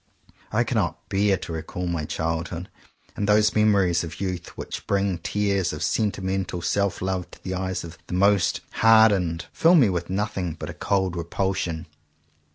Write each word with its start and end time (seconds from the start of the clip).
I 0.51 0.63
cannot 0.63 1.09
bear 1.09 1.37
to 1.37 1.53
recall 1.53 1.85
my 1.85 2.05
childhood; 2.05 2.69
and 3.15 3.29
those 3.29 3.53
memories 3.53 4.03
of 4.03 4.19
youth 4.19 4.47
which 4.57 4.87
bring 4.87 5.19
tears 5.19 5.73
of 5.73 5.83
sentimental 5.83 6.63
self 6.63 7.03
love 7.03 7.29
to 7.29 7.43
the 7.43 7.53
eyes 7.53 7.83
of 7.83 7.99
the 8.07 8.15
most 8.15 8.61
hardened, 8.71 9.45
fill 9.53 9.75
me 9.75 9.89
with 9.89 10.09
nothing 10.09 10.53
but 10.55 10.71
a 10.71 10.73
cold 10.73 11.15
repulsion. 11.15 11.85